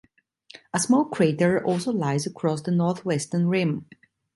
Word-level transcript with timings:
A 0.73 0.79
small 0.79 1.05
crater 1.05 1.63
also 1.63 1.91
lies 1.91 2.25
across 2.25 2.63
the 2.63 2.71
northwestern 2.71 3.45
rim. 3.45 3.85